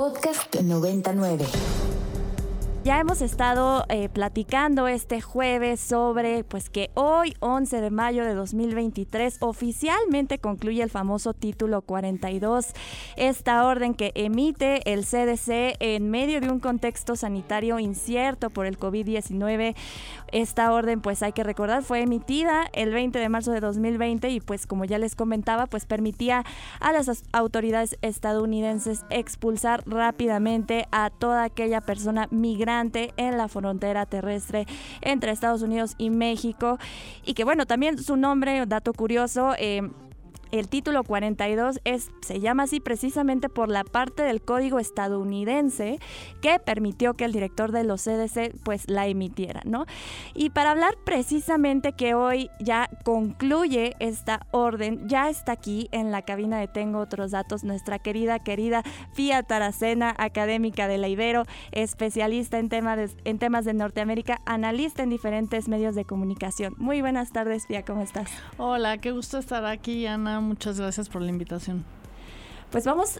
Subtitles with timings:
[0.00, 1.99] Podcast 99.
[2.82, 8.32] Ya hemos estado eh, platicando este jueves sobre pues que hoy 11 de mayo de
[8.32, 12.68] 2023 oficialmente concluye el famoso título 42,
[13.16, 18.78] esta orden que emite el CDC en medio de un contexto sanitario incierto por el
[18.78, 19.76] COVID-19.
[20.32, 24.40] Esta orden pues hay que recordar fue emitida el 20 de marzo de 2020 y
[24.40, 26.46] pues como ya les comentaba pues permitía
[26.80, 32.69] a las autoridades estadounidenses expulsar rápidamente a toda aquella persona migrante
[33.16, 34.66] en la frontera terrestre
[35.00, 36.78] entre Estados Unidos y México.
[37.24, 39.82] Y que bueno, también su nombre, dato curioso, eh,
[40.52, 45.98] el título 42 es, se llama así precisamente por la parte del código estadounidense
[46.40, 49.86] que permitió que el director de los CDC pues la emitiera, ¿no?
[50.34, 56.22] Y para hablar precisamente que hoy ya concluye esta orden, ya está aquí en la
[56.22, 62.58] cabina de Tengo Otros Datos nuestra querida, querida Fia Taracena, académica de la Ibero, especialista
[62.58, 66.74] en, temas en temas de Norteamérica, analista en diferentes medios de comunicación.
[66.78, 68.30] Muy buenas tardes, Fia, ¿cómo estás?
[68.56, 71.84] Hola, qué gusto estar aquí, Ana muchas gracias por la invitación.
[72.70, 73.19] Pues vamos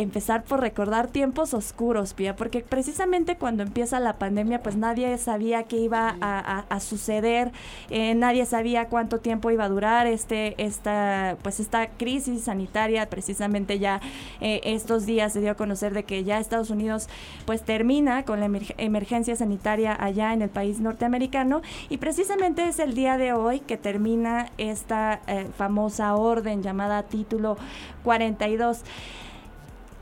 [0.00, 5.64] empezar por recordar tiempos oscuros, Pia, porque precisamente cuando empieza la pandemia, pues nadie sabía
[5.64, 7.52] qué iba a, suceder,
[7.90, 13.08] eh, nadie sabía cuánto tiempo iba a durar este, esta, pues esta crisis sanitaria.
[13.10, 14.00] Precisamente ya
[14.40, 17.08] eh, estos días se dio a conocer de que ya Estados Unidos,
[17.44, 18.46] pues termina con la
[18.78, 23.76] emergencia sanitaria allá en el país norteamericano y precisamente es el día de hoy que
[23.76, 27.56] termina esta eh, famosa orden llamada Título
[28.04, 28.82] 42.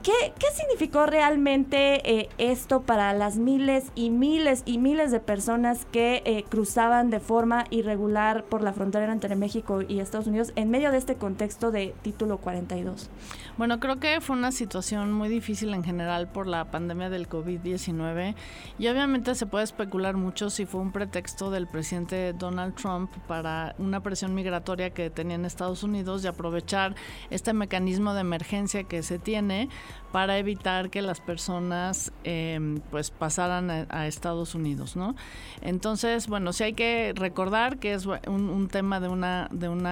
[0.02, 0.12] ¿Qué,
[0.54, 6.44] significó realmente eh, esto para las miles y miles y miles de personas que eh,
[6.48, 10.98] cruzaban de forma irregular por la frontera entre México y Estados Unidos en medio de
[10.98, 13.10] este contexto de título 42?
[13.56, 18.34] Bueno, creo que fue una situación muy difícil en general por la pandemia del COVID-19
[18.78, 23.74] y obviamente se puede especular mucho si fue un pretexto del presidente Donald Trump para
[23.78, 26.94] una presión migratoria que tenía en Estados Unidos y aprovechar
[27.30, 29.68] este mecanismo de emergencia que se tiene
[30.12, 35.14] para evitar que las personas em, pues pasaran a, Estados Unidos, ¿no?
[35.60, 39.82] Entonces, bueno, sí hay que recordar que es un, tema de una de un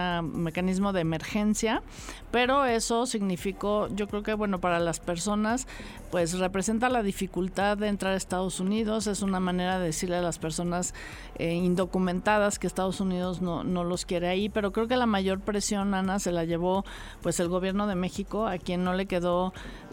[0.42, 1.82] mecanismo de emergencia,
[2.30, 5.66] pero eso significó, yo creo que bueno para las personas,
[6.10, 10.22] pues representa la dificultad de entrar a Estados Unidos, es una manera de decirle a
[10.22, 10.94] las personas
[11.38, 15.40] eh, indocumentadas que Estados Unidos no, no los quiere ahí, pero creo que la mayor
[15.40, 16.84] presión, Ana, se la llevó
[17.22, 19.52] pues el gobierno de México, a quien no le quedó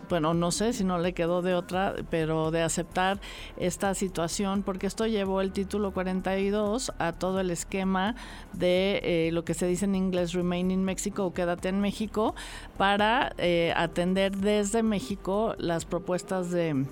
[0.10, 3.20] bueno, no sé si no le quedó de otra, pero de aceptar
[3.58, 8.16] esta situación, porque esto llevó el título 42 a todo el esquema
[8.54, 12.36] de eh, lo que se dice en inglés Remain in Mexico o Quédate en México,
[12.78, 16.86] para eh, atender desde México las propuestas de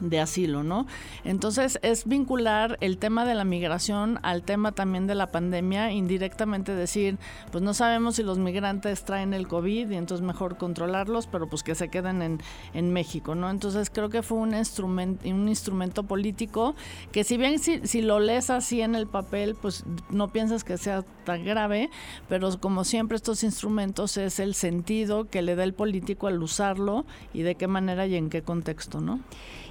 [0.00, 0.86] de asilo, ¿no?
[1.24, 6.74] Entonces es vincular el tema de la migración al tema también de la pandemia, indirectamente
[6.74, 7.18] decir,
[7.50, 11.62] pues no sabemos si los migrantes traen el COVID y entonces mejor controlarlos, pero pues
[11.62, 12.40] que se queden en,
[12.74, 13.50] en México, ¿no?
[13.50, 16.74] Entonces creo que fue un instrumento, político
[17.12, 20.76] que si bien si, si lo lees así en el papel, pues no piensas que
[20.76, 21.90] sea tan grave,
[22.28, 27.04] pero como siempre estos instrumentos es el sentido que le da el político al usarlo
[27.32, 29.20] y de qué manera y en qué contexto, ¿no?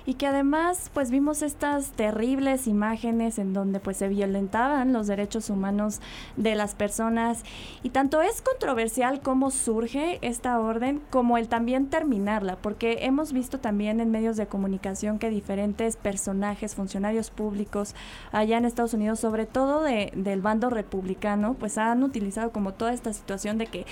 [0.05, 5.49] Y que además pues vimos estas terribles imágenes en donde pues se violentaban los derechos
[5.49, 5.99] humanos
[6.37, 7.43] de las personas.
[7.83, 13.59] Y tanto es controversial cómo surge esta orden como el también terminarla porque hemos visto
[13.59, 17.95] también en medios de comunicación que diferentes personajes, funcionarios públicos
[18.31, 22.93] allá en Estados Unidos, sobre todo de, del bando republicano, pues han utilizado como toda
[22.93, 23.85] esta situación de que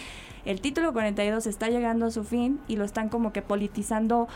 [0.46, 4.28] el título 42 está llegando a su fin y lo están como que politizando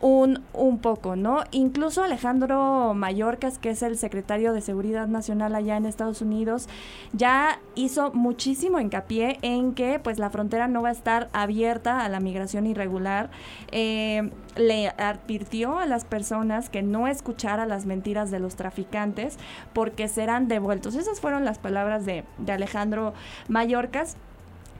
[0.00, 1.44] un, un poco, ¿no?
[1.50, 6.68] Incluso Alejandro Mayorkas, que es el secretario de Seguridad Nacional allá en Estados Unidos,
[7.12, 12.08] ya hizo muchísimo hincapié en que pues la frontera no va a estar abierta a
[12.08, 13.30] la migración irregular.
[13.72, 19.38] Eh, le advirtió a las personas que no escuchara las mentiras de los traficantes
[19.72, 20.94] porque serán devueltos.
[20.94, 23.12] Esas fueron las palabras de, de Alejandro
[23.48, 24.16] Mayorkas.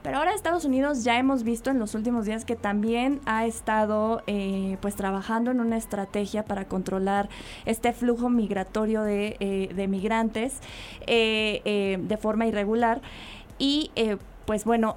[0.06, 4.22] Pero ahora Estados Unidos ya hemos visto en los últimos días que también ha estado
[4.28, 7.28] eh, pues trabajando en una estrategia para controlar
[7.64, 10.60] este flujo migratorio de, eh, migrantes
[11.08, 13.00] eh, de forma irregular.
[13.58, 13.90] Y
[14.44, 14.96] pues bueno,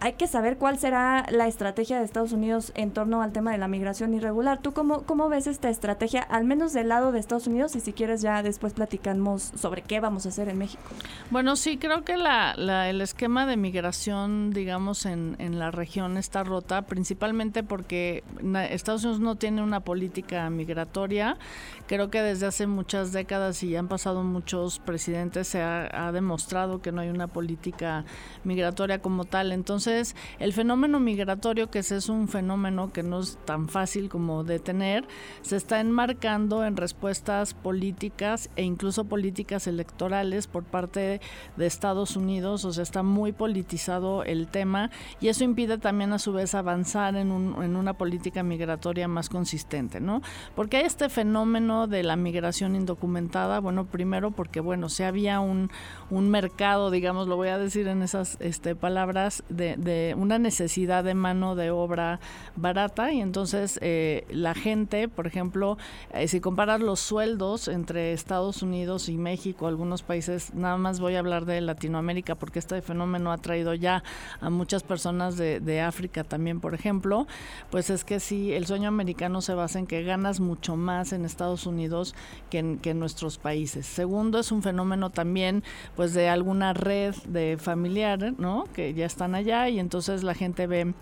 [0.00, 3.58] hay que saber cuál será la estrategia de Estados Unidos en torno al tema de
[3.58, 4.60] la migración irregular.
[4.60, 7.76] ¿Tú cómo, cómo ves esta estrategia, al menos del lado de Estados Unidos?
[7.76, 10.82] Y si quieres ya después platicamos sobre qué vamos a hacer en México.
[11.30, 12.54] Bueno, sí, creo que la,
[12.88, 18.22] el esquema de migración, digamos, en, en la región está rota, principalmente porque
[18.70, 21.38] Estados Unidos no tiene una política migratoria.
[21.86, 26.92] Creo que desde hace muchas décadas y han pasado muchos presidentes se ha demostrado que
[26.92, 28.04] no hay una política
[28.44, 29.52] migratoria como tal.
[29.52, 34.08] Entonces, entonces, el fenómeno migratorio, que ese es un fenómeno que no es tan fácil
[34.08, 35.06] como detener,
[35.42, 41.20] se está enmarcando en respuestas políticas e incluso políticas electorales por parte
[41.56, 44.90] de Estados Unidos, o sea, está muy politizado el tema
[45.20, 50.00] y eso impide también a su vez avanzar en, en una política migratoria más consistente,
[50.00, 50.20] ¿no?
[50.56, 55.70] Porque hay este fenómeno de la migración indocumentada, bueno, primero porque, bueno, si había un,
[56.10, 61.04] un mercado, digamos, lo voy a decir en esas este, palabras, de, de, una necesidad
[61.04, 62.20] de mano de obra
[62.56, 65.78] barata y entonces eh, la gente, por ejemplo,
[66.12, 71.16] eh, si comparas los sueldos entre Estados Unidos y México, algunos países, nada más voy
[71.16, 74.02] a hablar de Latinoamérica porque este fenómeno ha traído ya
[74.40, 77.26] a muchas personas de, de África también, por ejemplo,
[77.70, 81.24] pues es que sí, el sueño americano se basa en que ganas mucho más en
[81.24, 82.14] Estados Unidos
[82.50, 83.86] que en, que nuestros países.
[83.86, 85.62] Segundo, es un fenómeno también
[85.94, 88.64] pues de alguna red de familiar, ¿no?
[88.72, 90.94] Que ya están allá y entonces la gente ve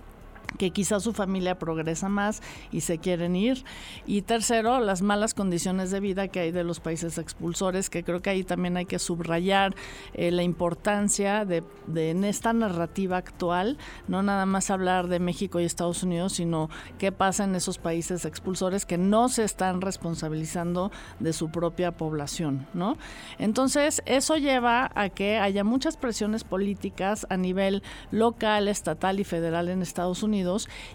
[0.58, 3.64] que quizás su familia progresa más y se quieren ir.
[4.06, 8.22] Y tercero, las malas condiciones de vida que hay de los países expulsores, que creo
[8.22, 9.74] que ahí también hay que subrayar
[10.14, 13.78] eh, la importancia de, de, en esta narrativa actual,
[14.08, 18.24] no nada más hablar de México y Estados Unidos, sino qué pasa en esos países
[18.24, 20.90] expulsores que no se están responsabilizando
[21.20, 22.96] de su propia población, ¿no?
[23.38, 29.68] Entonces, eso lleva a que haya muchas presiones políticas a nivel local, estatal y federal
[29.68, 30.43] en Estados Unidos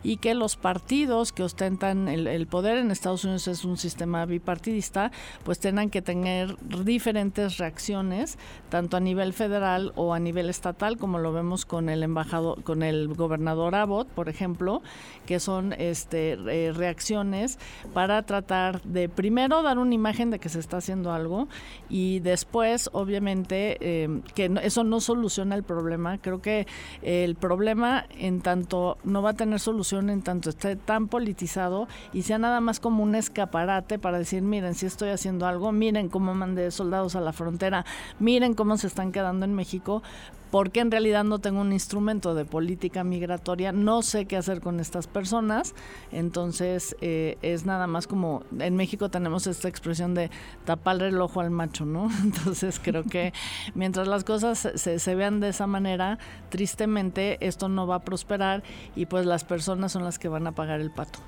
[0.03, 5.11] y que los partidos que ostentan el, poder en Estados Unidos es un sistema bipartidista,
[5.43, 8.37] pues tengan que tener diferentes reacciones,
[8.69, 12.83] tanto a nivel federal o a nivel estatal, como lo vemos con el embajador, con
[12.83, 14.81] el gobernador Abbott, por ejemplo,
[15.25, 16.37] que son este
[16.73, 17.59] reacciones
[17.93, 21.47] para tratar de primero dar una imagen de que se está haciendo algo
[21.89, 26.17] y después, obviamente, eh, que eso no soluciona el problema.
[26.17, 26.67] Creo que
[27.01, 32.23] el problema en tanto no va a tener solución en tanto esté tan politizado y
[32.23, 36.35] sea nada más como un escaparate para decir, miren, si estoy haciendo algo, miren cómo
[36.35, 37.85] mandé soldados a la frontera,
[38.19, 40.03] miren cómo se están quedando en México,
[40.51, 44.79] porque en realidad no tengo un instrumento de política migratoria, no sé qué hacer con
[44.79, 45.75] estas personas,
[46.11, 50.29] entonces eh, es nada más como, en México tenemos esta expresión de
[50.65, 52.09] tapar el ojo al macho, ¿no?
[52.23, 53.33] Entonces creo que
[53.75, 56.17] mientras las cosas se, se vean de esa manera,
[56.49, 58.63] tristemente esto no va a prosperar
[58.95, 61.19] y pues las personas son las que van a pagar el pato.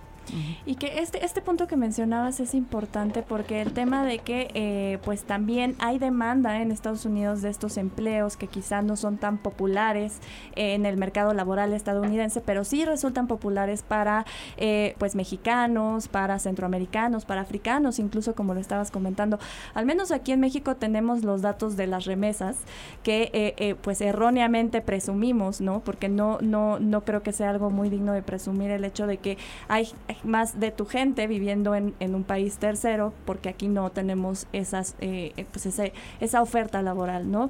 [0.65, 4.99] Y que este, este punto que mencionabas es importante porque el tema de que eh,
[5.03, 9.37] pues también hay demanda en Estados Unidos de estos empleos que quizás no son tan
[9.37, 10.19] populares
[10.55, 14.25] en el mercado laboral estadounidense, pero sí resultan populares para
[14.57, 19.39] eh, pues mexicanos, para centroamericanos, para africanos, incluso como lo estabas comentando.
[19.73, 22.57] Al menos aquí en México tenemos los datos de las remesas
[23.03, 25.81] que eh, pues erróneamente presumimos, ¿no?
[25.81, 29.17] Porque no, no, no creo que sea algo muy digno de presumir el hecho de
[29.17, 29.37] que
[29.67, 29.87] hay
[30.23, 34.95] más de tu gente viviendo en, en un país tercero, porque aquí no tenemos esas,
[34.99, 37.49] eh, eh, pues ese, esa oferta laboral, ¿no?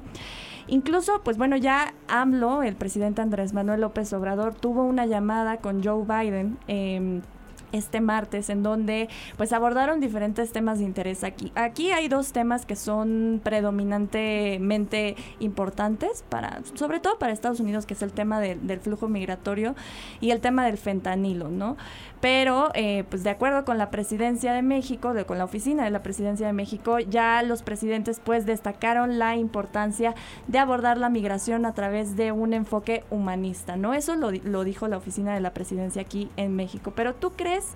[0.68, 5.82] Incluso, pues bueno, ya AMLO, el presidente Andrés Manuel López Obrador, tuvo una llamada con
[5.82, 6.58] Joe Biden.
[6.68, 7.20] Eh,
[7.72, 11.52] este martes en donde pues abordaron diferentes temas de interés aquí.
[11.54, 17.94] Aquí hay dos temas que son predominantemente importantes para, sobre todo para Estados Unidos, que
[17.94, 19.74] es el tema del flujo migratorio
[20.20, 21.76] y el tema del fentanilo, ¿no?
[22.20, 25.90] Pero eh, pues de acuerdo con la presidencia de México, de, con la oficina de
[25.90, 30.14] la presidencia de México, ya los presidentes pues destacaron la importancia
[30.46, 33.92] de abordar la migración a través de un enfoque humanista, ¿no?
[33.92, 36.92] Eso lo, lo dijo la oficina de la presidencia aquí en México.
[36.94, 37.74] Pero tú crees this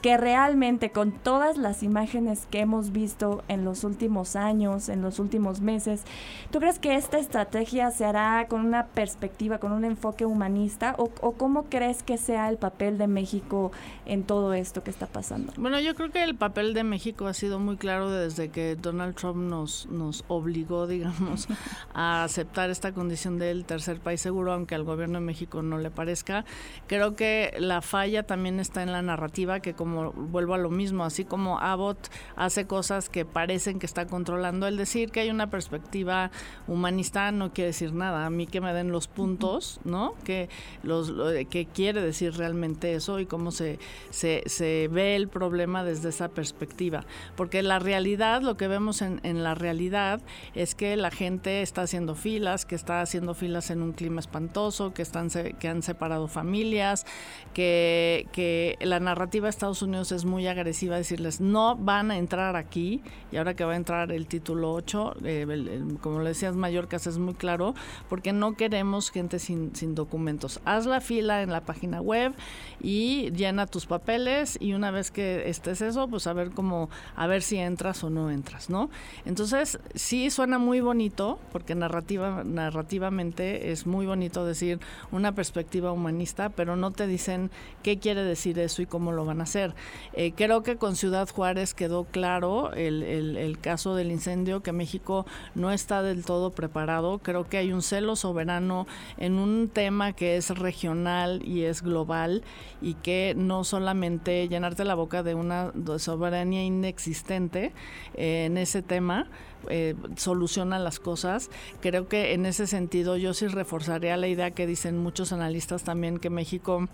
[0.00, 5.18] que realmente con todas las imágenes que hemos visto en los últimos años, en los
[5.18, 6.04] últimos meses,
[6.50, 11.10] ¿tú crees que esta estrategia se hará con una perspectiva, con un enfoque humanista o,
[11.32, 13.72] cómo crees que sea el papel de México
[14.06, 15.52] en todo esto que está pasando?
[15.56, 19.14] Bueno, yo creo que el papel de México ha sido muy claro desde que Donald
[19.14, 21.48] Trump nos, nos obligó, digamos,
[21.94, 25.90] a aceptar esta condición del tercer país seguro, aunque al gobierno de México no le
[25.90, 26.44] parezca.
[26.86, 30.70] Creo que la falla también está en la narrativa que como como vuelvo a lo
[30.70, 35.30] mismo, así como Abbott hace cosas que parecen que está controlando, el decir que hay
[35.30, 36.30] una perspectiva
[36.66, 38.26] humanista no quiere decir nada.
[38.26, 40.14] A mí que me den los puntos, ¿no?
[40.24, 40.48] Que,
[40.82, 41.12] los,
[41.50, 43.78] que quiere decir realmente eso y cómo se,
[44.10, 47.04] se, se ve el problema desde esa perspectiva.
[47.36, 50.20] Porque la realidad, lo que vemos en, en la realidad
[50.54, 54.94] es que la gente está haciendo filas, que está haciendo filas en un clima espantoso,
[54.94, 57.06] que, están, que han separado familias,
[57.54, 59.50] que, que la narrativa de
[59.82, 63.76] Unidos es muy agresiva, decirles no van a entrar aquí, y ahora que va a
[63.76, 67.74] entrar el título 8, eh, como le decías, Mallorca es muy claro,
[68.08, 70.60] porque no queremos gente sin, sin documentos.
[70.64, 72.34] Haz la fila en la página web
[72.80, 77.26] y llena tus papeles y una vez que estés eso, pues a ver cómo, a
[77.26, 78.90] ver si entras o no entras, ¿no?
[79.24, 84.80] Entonces, sí suena muy bonito, porque narrativa, narrativamente es muy bonito decir
[85.12, 87.50] una perspectiva humanista, pero no te dicen
[87.82, 89.69] qué quiere decir eso y cómo lo van a hacer.
[90.12, 95.70] Eh, creo que con Ciudad Juárez quedó claro el, caso del incendio, que México no
[95.70, 97.18] está del todo preparado.
[97.18, 98.86] Creo que hay un celo soberano
[99.18, 102.42] en un tema que es regional y es global
[102.80, 107.72] y que no solamente llenarte la boca de una soberanía inexistente
[108.14, 109.28] eh, en ese tema,
[109.68, 111.50] eh, soluciona las cosas.
[111.80, 116.18] Creo que en ese sentido yo sí reforzaría la idea que dicen muchos analistas también
[116.18, 116.88] que México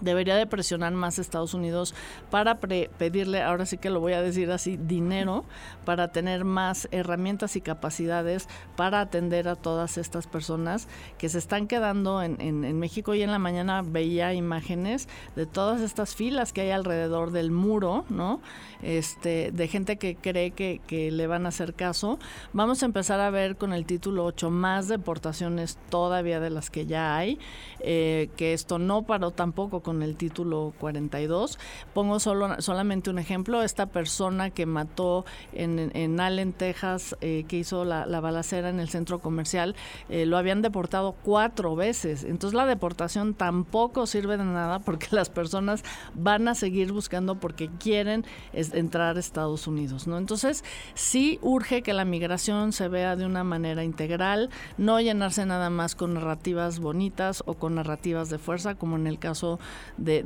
[0.00, 1.94] debería de presionar más Estados Unidos
[2.30, 5.44] para pedirle, ahora sí que lo voy a decir así, dinero
[5.84, 11.66] para tener más herramientas y capacidades para atender a todas estas personas que se están
[11.66, 16.62] quedando en, en, México y en la mañana veía imágenes de todas estas filas que
[16.62, 18.40] hay alrededor del muro, ¿no?
[18.82, 22.18] Este, de gente que cree que, que le van a hacer caso.
[22.52, 26.86] Vamos a empezar a ver con el título 8 más deportaciones todavía de las que
[26.86, 27.38] ya hay,
[27.80, 31.60] eh, que esto no paró tampoco con el título 42.
[31.92, 37.58] Pongo solo, solamente un ejemplo, esta persona que mató en, en Allen, Texas, eh, que
[37.58, 39.76] hizo la, balacera en el centro comercial,
[40.08, 42.24] eh, lo habían deportado cuatro veces.
[42.24, 47.68] Entonces la deportación tampoco sirve de nada porque las personas van a seguir buscando porque
[47.78, 50.06] quieren entrar a Estados Unidos.
[50.06, 50.18] ¿no?
[50.18, 50.64] Entonces
[50.94, 55.94] sí urge que la migración se vea de una manera integral, no llenarse nada más
[55.94, 59.58] con narrativas bonitas o con narrativas de fuerza, como en el caso
[59.96, 60.22] de,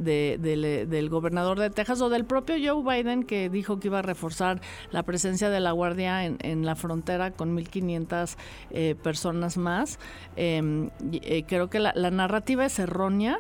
[0.89, 4.61] del gobernador de Texas o del propio Joe Biden que dijo que iba a reforzar
[4.91, 8.37] la presencia de la Guardia en, la frontera con 1.500
[8.71, 9.99] eh, personas más.
[10.37, 13.39] Em, eh, creo que la narrativa es errónea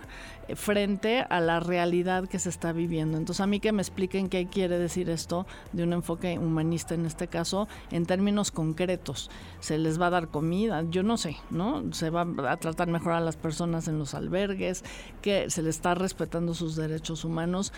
[0.55, 3.19] frente a la realidad que se está viviendo.
[3.19, 7.07] Entonces a mí que me expliquen qué quiere decir esto de un enfoque humanista en
[7.07, 9.31] este caso en términos concretos.
[9.61, 11.93] Se les va a dar comida, yo no sé, ¿no?
[11.93, 14.85] Se va a tratar mejor a las personas en los albergues,
[15.23, 17.73] que se les está respetando sus derechos humanos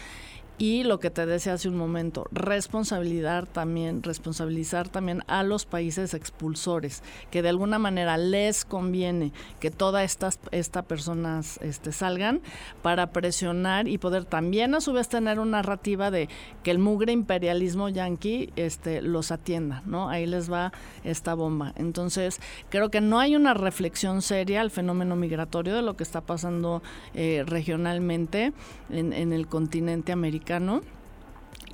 [0.60, 6.12] y lo que te decía hace un momento, responsabilidad también, responsabilizar también a los países
[6.12, 12.42] expulsores, que de alguna manera les conviene que todas estas esta personas este, salgan
[12.82, 16.28] para presionar y poder también a su vez tener una narrativa de
[16.62, 20.10] que el mugre imperialismo yanqui este, los atienda, ¿no?
[20.10, 20.74] Ahí les va
[21.04, 21.72] esta bomba.
[21.76, 22.38] Entonces,
[22.68, 26.82] creo que no hay una reflexión seria al fenómeno migratorio de lo que está pasando
[27.14, 28.52] eh, regionalmente
[28.90, 30.80] en, en el continente americano ¿no?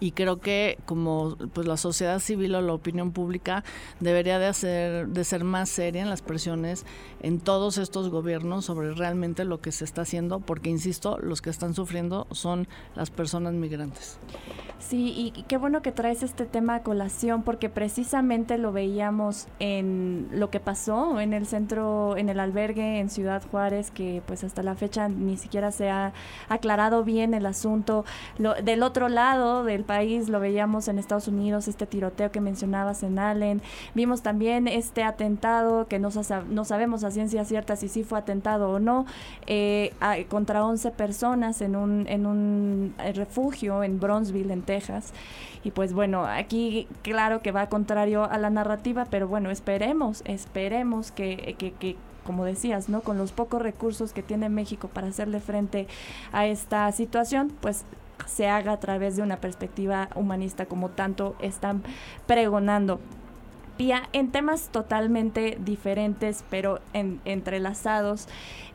[0.00, 3.64] Y creo que como pues la sociedad civil o la opinión pública
[4.00, 6.84] debería de hacer de ser más seria en las presiones
[7.20, 11.50] en todos estos gobiernos sobre realmente lo que se está haciendo porque insisto los que
[11.50, 14.18] están sufriendo son las personas migrantes
[14.78, 20.28] Sí, y qué bueno que traes este tema a colación porque precisamente lo veíamos en
[20.30, 24.62] lo que pasó en el centro, en el albergue en Ciudad Juárez, que pues hasta
[24.62, 26.12] la fecha ni siquiera se ha
[26.48, 28.04] aclarado bien el asunto.
[28.38, 33.02] Lo, del otro lado del país lo veíamos en Estados Unidos, este tiroteo que mencionabas
[33.02, 33.62] en Allen.
[33.94, 36.10] Vimos también este atentado que no,
[36.50, 39.06] no sabemos a ciencia cierta si sí fue atentado o no,
[39.46, 39.92] eh,
[40.28, 45.12] contra 11 personas en un, en un eh, refugio en Bronzeville, en Texas.
[45.64, 51.10] Y pues bueno, aquí claro que va contrario a la narrativa, pero bueno, esperemos, esperemos
[51.10, 53.00] que, que, que como decías, ¿no?
[53.00, 55.86] Con los pocos recursos que tiene México para hacerle frente
[56.32, 57.84] a esta situación, pues
[58.24, 61.82] se haga a través de una perspectiva humanista como tanto están
[62.26, 63.00] pregonando.
[63.78, 68.26] En temas totalmente diferentes, pero entrelazados.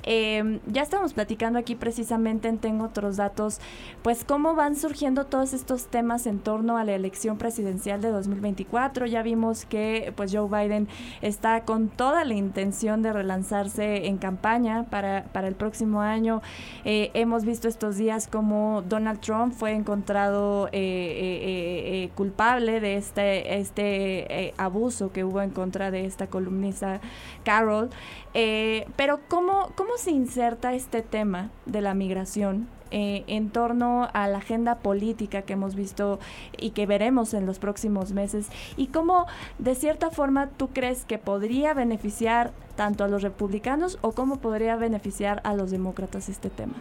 [0.03, 3.59] Em, ya estamos platicando aquí precisamente en Tengo otros datos,
[4.03, 9.05] pues cómo van surgiendo todos estos temas en torno a la elección presidencial de 2024.
[9.07, 10.87] Ya vimos que pues Joe Biden
[11.21, 16.41] está con toda la intención de relanzarse en campaña para, para el próximo año.
[16.85, 23.59] Eh, hemos visto estos días como Donald Trump fue encontrado eh, eh, culpable de este,
[23.59, 27.01] este abuso que hubo en contra de esta columnista
[27.43, 27.89] Carol.
[28.33, 34.39] pero ¿cómo, ¿cómo se inserta este tema de la migración eh, en torno a la
[34.39, 36.19] agenda política que hemos visto
[36.57, 39.27] y que veremos en los próximos meses y cómo
[39.59, 44.75] de cierta forma tú crees que podría beneficiar tanto a los republicanos o cómo podría
[44.75, 46.73] beneficiar a los demócratas este tema?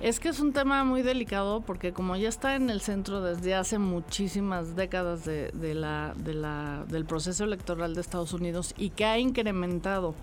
[0.00, 3.54] Es que es un tema muy delicado porque como ya está en el centro desde
[3.54, 9.04] hace muchísimas décadas de, la, de la, del proceso electoral de Estados Unidos y que
[9.04, 10.14] ha incrementado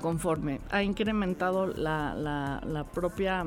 [0.00, 3.46] conforme ha incrementado la, la propia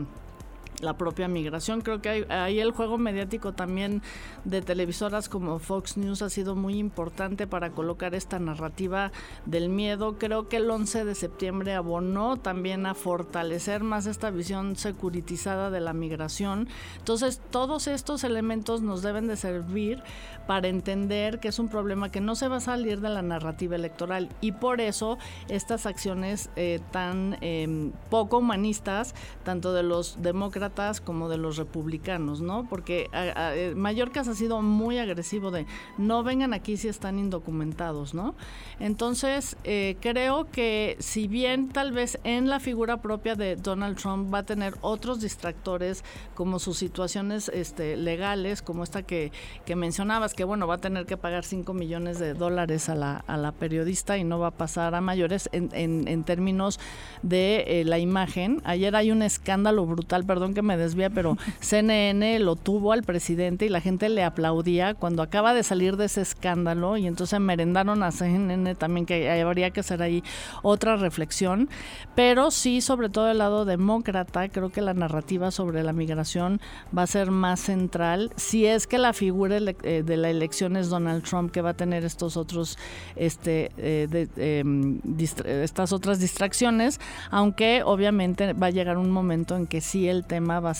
[0.81, 1.81] la propia migración.
[1.81, 4.01] Creo que ahí el juego mediático también
[4.45, 9.11] de televisoras como Fox News ha sido muy importante para colocar esta narrativa
[9.45, 10.17] del miedo.
[10.17, 15.79] Creo que el 11 de septiembre abonó también a fortalecer más esta visión securitizada de
[15.81, 16.67] la migración.
[16.97, 20.01] Entonces, todos estos elementos nos deben de servir
[20.47, 23.75] para entender que es un problema que no se va a salir de la narrativa
[23.75, 30.68] electoral y por eso estas acciones eh, tan em, poco humanistas, tanto de los demócratas
[31.03, 32.67] como de los republicanos, ¿no?
[32.69, 35.65] Porque eh, Mallorca ha sido muy agresivo de
[35.97, 38.35] no vengan aquí si están indocumentados, ¿no?
[38.79, 44.33] Entonces, eh, creo que si bien tal vez en la figura propia de Donald Trump
[44.33, 46.03] va a tener otros distractores
[46.35, 49.31] como sus situaciones este, legales, como esta que,
[49.65, 53.23] que mencionabas, que bueno, va a tener que pagar 5 millones de dólares a la,
[53.27, 56.79] a la periodista y no va a pasar a mayores en, en, términos
[57.21, 58.61] de eh, la imagen.
[58.63, 63.65] Ayer hay un escándalo brutal, perdón que me desvía, pero CNN lo tuvo al presidente
[63.65, 68.03] y la gente le aplaudía cuando acaba de salir de ese escándalo y entonces merendaron
[68.03, 70.23] a CNN también que habría que hacer ahí
[70.63, 71.69] otra reflexión,
[72.15, 76.59] pero sí sobre todo el lado demócrata, creo que la narrativa sobre la migración
[76.95, 78.31] va a ser más central.
[78.35, 81.73] Si es que la figura eh, de la elección es Donald Trump que va a
[81.73, 82.77] tener estos otros
[83.15, 84.99] este eh, em,
[85.45, 86.99] estas otras distracciones,
[87.31, 90.73] aunque obviamente va a llegar un momento en que sí el tema va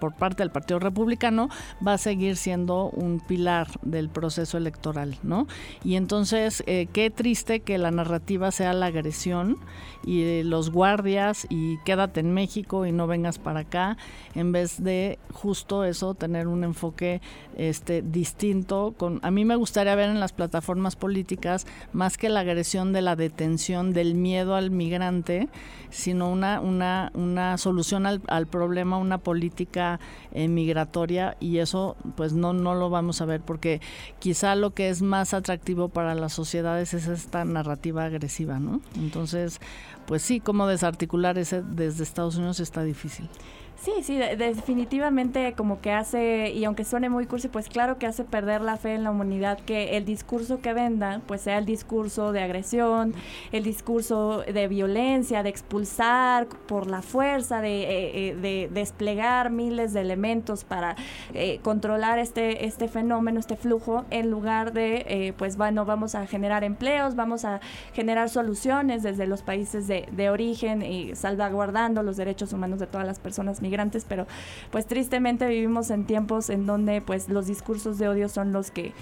[0.00, 1.48] por parte del Partido Republicano
[1.86, 5.46] va a seguir siendo un pilar del proceso electoral, ¿no?
[5.84, 9.58] Y entonces, eh, qué triste que la narrativa sea la agresión
[10.04, 13.96] y los guardias y quédate en México y no vengas para acá,
[14.34, 17.20] en vez de justo eso, tener un enfoque
[17.56, 18.94] este, distinto.
[18.96, 23.02] Con, a mí me gustaría ver en las plataformas políticas más que la agresión de
[23.02, 25.48] la detención, del miedo al migrante,
[25.90, 30.00] sino una, una, una solución al, al problema, una política
[30.32, 33.80] eh, migratoria y eso pues no, no lo vamos a ver porque
[34.18, 38.80] quizá lo que es más atractivo para las sociedades es esta narrativa agresiva, ¿no?
[38.96, 39.60] Entonces,
[40.06, 43.28] pues sí, cómo desarticular ese desde Estados Unidos está difícil.
[43.74, 48.22] Sí, sí, definitivamente como que hace, y aunque suene muy cursi, pues claro que hace
[48.22, 52.30] perder la fe en la humanidad que el discurso que venda, pues sea el discurso
[52.30, 53.12] de agresión,
[53.50, 59.92] el discurso de violencia, de expulsar por la fuerza, de, eh, eh, de desplegar miles
[59.92, 60.94] de elementos para
[61.34, 66.62] eh, controlar este, este fenómeno, este flujo, en lugar de, pues bueno, vamos a generar
[66.62, 67.60] empleos, vamos a
[67.94, 73.06] generar soluciones desde los países de, de origen y salvaguardando los derechos humanos de todas
[73.08, 74.26] las personas migrantes pero
[74.70, 78.92] pues tristemente vivimos en tiempos en donde pues los discursos de odio son los que,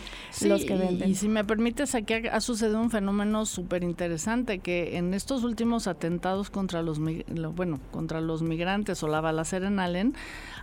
[0.42, 1.10] los que venden.
[1.10, 5.86] Y, si me permites, aquí ha, sucedido un fenómeno súper interesante, que en estos últimos
[5.86, 7.00] atentados contra los,
[7.54, 10.14] bueno, contra los migrantes o la balacera en Allen,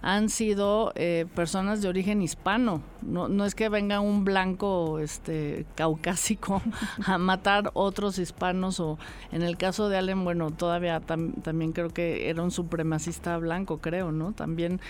[0.01, 2.81] han sido eh, personas de origen hispano.
[3.01, 6.61] No, no es que venga un blanco este, caucásico
[7.05, 8.97] a matar otros hispanos o
[9.31, 14.11] en el caso de Allen, bueno, todavía también creo que era un supremacista blanco, creo,
[14.11, 14.33] ¿no?
[14.33, 14.81] También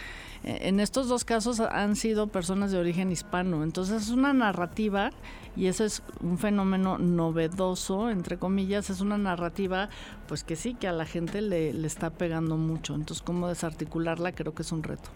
[0.44, 3.64] eh, en estos dos casos han sido personas de origen hispano.
[3.64, 5.12] Entonces es una narrativa
[5.56, 9.90] y eso es un fenómeno novedoso, entre comillas, es una narrativa
[10.28, 12.96] pues que sí, que a la gente le, le está pegando mucho.
[12.96, 14.32] Entonces, ¿cómo desarticularla?
[14.32, 15.10] Creo que es un reto.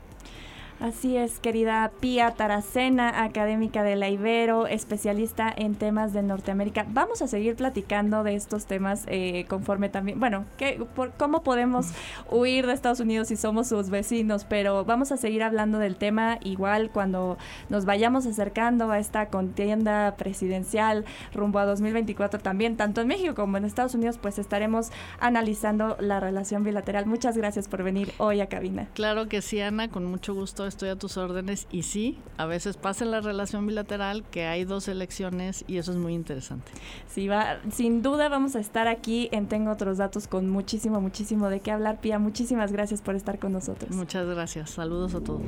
[0.81, 6.87] Así es, querida Pía Taracena, académica de la Ibero, especialista en temas de Norteamérica.
[6.89, 11.89] Vamos a seguir platicando de estos temas eh, conforme también, bueno, que, por, cómo podemos
[12.31, 16.39] huir de Estados Unidos si somos sus vecinos, pero vamos a seguir hablando del tema
[16.41, 17.37] igual cuando
[17.69, 23.57] nos vayamos acercando a esta contienda presidencial rumbo a 2024 también, tanto en México como
[23.57, 24.89] en Estados Unidos, pues estaremos
[25.19, 27.05] analizando la relación bilateral.
[27.05, 28.87] Muchas gracias por venir hoy a cabina.
[28.95, 32.77] Claro que sí, Ana, con mucho gusto estoy a tus órdenes y sí, a veces
[32.77, 36.71] pasa en la relación bilateral que hay dos elecciones y eso es muy interesante.
[37.07, 41.49] Sí, va, sin duda vamos a estar aquí en Tengo otros datos con muchísimo, muchísimo
[41.49, 41.99] de qué hablar.
[41.99, 43.91] Pía, muchísimas gracias por estar con nosotros.
[43.91, 45.41] Muchas gracias, saludos a todos.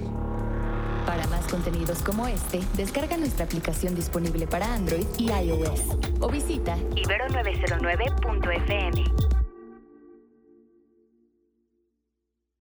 [1.05, 5.83] Para más contenidos como este, descarga nuestra aplicación disponible para Android y iOS
[6.19, 9.42] o visita ibero909.fm.